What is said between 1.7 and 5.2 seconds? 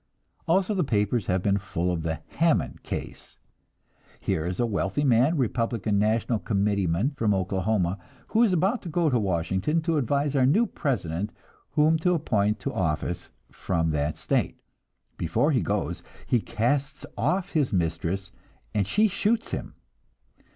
of the "Hamon case." Here is a wealthy